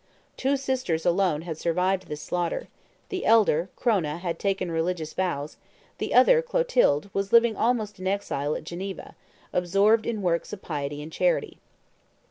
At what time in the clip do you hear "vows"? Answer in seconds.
5.13-5.57